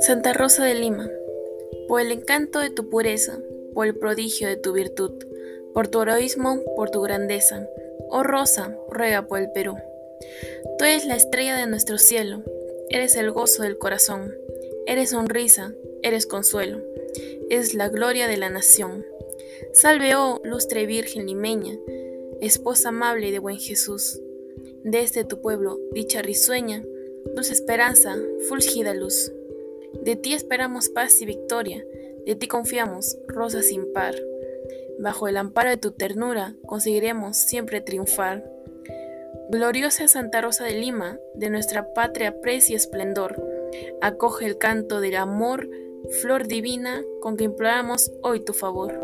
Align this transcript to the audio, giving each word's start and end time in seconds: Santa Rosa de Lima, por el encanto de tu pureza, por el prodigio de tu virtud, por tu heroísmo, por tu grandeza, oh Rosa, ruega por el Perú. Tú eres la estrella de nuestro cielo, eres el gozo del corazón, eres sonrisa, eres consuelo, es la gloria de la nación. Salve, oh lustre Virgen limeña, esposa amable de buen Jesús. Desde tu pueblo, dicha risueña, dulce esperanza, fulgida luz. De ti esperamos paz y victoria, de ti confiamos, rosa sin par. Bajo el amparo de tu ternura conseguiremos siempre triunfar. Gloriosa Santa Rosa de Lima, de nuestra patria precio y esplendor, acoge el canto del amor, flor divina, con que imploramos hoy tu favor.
Santa 0.00 0.32
Rosa 0.32 0.64
de 0.64 0.74
Lima, 0.74 1.08
por 1.86 2.00
el 2.00 2.10
encanto 2.10 2.58
de 2.58 2.70
tu 2.70 2.90
pureza, 2.90 3.38
por 3.72 3.86
el 3.86 3.94
prodigio 3.94 4.48
de 4.48 4.56
tu 4.56 4.72
virtud, 4.72 5.12
por 5.72 5.88
tu 5.88 6.02
heroísmo, 6.02 6.60
por 6.74 6.90
tu 6.90 7.00
grandeza, 7.02 7.68
oh 8.08 8.22
Rosa, 8.22 8.76
ruega 8.90 9.28
por 9.28 9.38
el 9.38 9.52
Perú. 9.52 9.76
Tú 10.78 10.84
eres 10.84 11.06
la 11.06 11.16
estrella 11.16 11.56
de 11.56 11.66
nuestro 11.66 11.98
cielo, 11.98 12.42
eres 12.90 13.16
el 13.16 13.30
gozo 13.30 13.62
del 13.62 13.78
corazón, 13.78 14.34
eres 14.86 15.10
sonrisa, 15.10 15.72
eres 16.02 16.26
consuelo, 16.26 16.80
es 17.50 17.74
la 17.74 17.88
gloria 17.88 18.26
de 18.26 18.36
la 18.36 18.50
nación. 18.50 19.06
Salve, 19.72 20.16
oh 20.16 20.40
lustre 20.42 20.86
Virgen 20.86 21.26
limeña, 21.26 21.78
esposa 22.40 22.88
amable 22.88 23.30
de 23.30 23.38
buen 23.38 23.58
Jesús. 23.58 24.20
Desde 24.84 25.24
tu 25.24 25.40
pueblo, 25.40 25.78
dicha 25.92 26.22
risueña, 26.22 26.84
dulce 27.34 27.52
esperanza, 27.52 28.16
fulgida 28.48 28.94
luz. 28.94 29.32
De 30.02 30.16
ti 30.16 30.34
esperamos 30.34 30.88
paz 30.88 31.20
y 31.20 31.26
victoria, 31.26 31.84
de 32.26 32.34
ti 32.34 32.48
confiamos, 32.48 33.16
rosa 33.28 33.62
sin 33.62 33.92
par. 33.92 34.14
Bajo 34.98 35.28
el 35.28 35.36
amparo 35.36 35.70
de 35.70 35.76
tu 35.76 35.92
ternura 35.92 36.56
conseguiremos 36.66 37.36
siempre 37.36 37.80
triunfar. 37.80 38.44
Gloriosa 39.50 40.08
Santa 40.08 40.40
Rosa 40.40 40.64
de 40.64 40.74
Lima, 40.74 41.18
de 41.34 41.50
nuestra 41.50 41.92
patria 41.94 42.40
precio 42.40 42.72
y 42.72 42.76
esplendor, 42.76 43.40
acoge 44.00 44.46
el 44.46 44.58
canto 44.58 45.00
del 45.00 45.16
amor, 45.16 45.68
flor 46.22 46.46
divina, 46.48 47.02
con 47.20 47.36
que 47.36 47.44
imploramos 47.44 48.10
hoy 48.22 48.40
tu 48.40 48.52
favor. 48.52 48.98